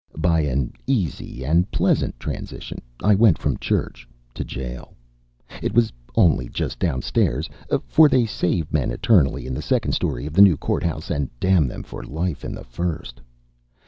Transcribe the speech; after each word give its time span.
By 0.17 0.39
an 0.39 0.73
easy 0.87 1.45
and 1.45 1.69
pleasant 1.69 2.19
transition, 2.19 2.79
I 3.03 3.13
went 3.13 3.37
from 3.37 3.59
church 3.59 4.09
to 4.33 4.43
jail. 4.43 4.95
It 5.61 5.75
was 5.75 5.93
only 6.15 6.49
just 6.49 6.79
down 6.79 7.03
stairs 7.03 7.47
for 7.87 8.09
they 8.09 8.25
save 8.25 8.73
men 8.73 8.89
eternally 8.89 9.45
in 9.45 9.53
the 9.53 9.61
second 9.61 9.91
story 9.91 10.25
of 10.25 10.33
the 10.33 10.41
new 10.41 10.57
court 10.57 10.81
house, 10.81 11.11
and 11.11 11.29
damn 11.39 11.67
them 11.67 11.83
for 11.83 12.01
life 12.01 12.43
in 12.43 12.55
the 12.55 12.63
first. 12.63 13.21